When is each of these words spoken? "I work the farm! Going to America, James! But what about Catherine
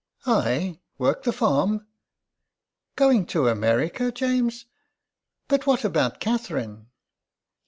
"I 0.25 0.79
work 0.97 1.21
the 1.25 1.31
farm! 1.31 1.85
Going 2.95 3.27
to 3.27 3.47
America, 3.49 4.11
James! 4.11 4.65
But 5.47 5.67
what 5.67 5.85
about 5.85 6.19
Catherine 6.19 6.87